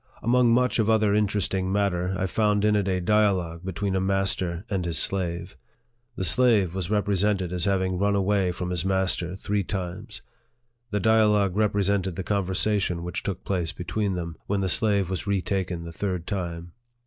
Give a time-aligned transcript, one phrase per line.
[0.23, 4.65] Among much of other interesting matter, I found in it a dialogue between a master
[4.67, 5.55] and his slave.
[6.15, 10.23] The slave was represented as having run away from his master three times.
[10.89, 15.83] The dialogue represented the conversation which took place between them, when the slave was retaken
[15.83, 16.71] the third time.